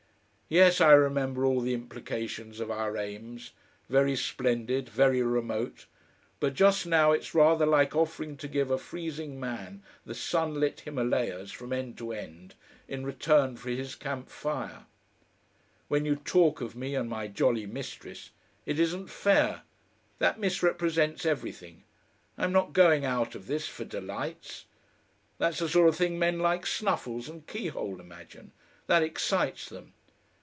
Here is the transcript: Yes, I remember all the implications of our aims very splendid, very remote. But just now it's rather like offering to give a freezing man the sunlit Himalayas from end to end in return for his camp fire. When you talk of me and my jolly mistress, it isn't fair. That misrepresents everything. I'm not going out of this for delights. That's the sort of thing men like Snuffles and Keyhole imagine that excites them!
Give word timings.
Yes, 0.53 0.81
I 0.81 0.91
remember 0.91 1.45
all 1.45 1.61
the 1.61 1.73
implications 1.73 2.59
of 2.59 2.69
our 2.69 2.97
aims 2.97 3.51
very 3.89 4.17
splendid, 4.17 4.89
very 4.89 5.21
remote. 5.23 5.85
But 6.41 6.55
just 6.55 6.85
now 6.85 7.13
it's 7.13 7.33
rather 7.33 7.65
like 7.65 7.95
offering 7.95 8.35
to 8.35 8.49
give 8.49 8.69
a 8.69 8.77
freezing 8.77 9.39
man 9.39 9.81
the 10.05 10.13
sunlit 10.13 10.81
Himalayas 10.81 11.51
from 11.53 11.71
end 11.71 11.97
to 11.99 12.11
end 12.11 12.55
in 12.89 13.05
return 13.05 13.55
for 13.55 13.69
his 13.69 13.95
camp 13.95 14.29
fire. 14.29 14.87
When 15.87 16.03
you 16.03 16.17
talk 16.17 16.59
of 16.59 16.75
me 16.75 16.95
and 16.95 17.09
my 17.09 17.29
jolly 17.29 17.65
mistress, 17.65 18.31
it 18.65 18.77
isn't 18.77 19.07
fair. 19.09 19.61
That 20.19 20.37
misrepresents 20.37 21.25
everything. 21.25 21.85
I'm 22.37 22.51
not 22.51 22.73
going 22.73 23.05
out 23.05 23.35
of 23.35 23.47
this 23.47 23.69
for 23.69 23.85
delights. 23.85 24.65
That's 25.37 25.59
the 25.59 25.69
sort 25.69 25.87
of 25.87 25.95
thing 25.95 26.19
men 26.19 26.39
like 26.39 26.65
Snuffles 26.65 27.29
and 27.29 27.47
Keyhole 27.47 28.01
imagine 28.01 28.51
that 28.87 29.01
excites 29.01 29.69
them! 29.69 29.93